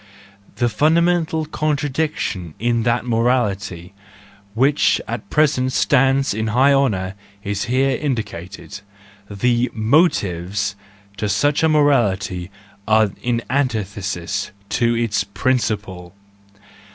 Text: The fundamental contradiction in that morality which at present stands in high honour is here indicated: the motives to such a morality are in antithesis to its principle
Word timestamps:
The 0.55 0.67
fundamental 0.67 1.45
contradiction 1.45 2.55
in 2.57 2.81
that 2.81 3.05
morality 3.05 3.93
which 4.55 4.99
at 5.07 5.29
present 5.29 5.73
stands 5.73 6.33
in 6.33 6.47
high 6.47 6.73
honour 6.73 7.13
is 7.43 7.65
here 7.65 7.95
indicated: 7.97 8.81
the 9.29 9.69
motives 9.75 10.75
to 11.17 11.29
such 11.29 11.61
a 11.61 11.69
morality 11.69 12.49
are 12.87 13.11
in 13.21 13.43
antithesis 13.51 14.49
to 14.69 14.95
its 14.95 15.23
principle 15.23 16.15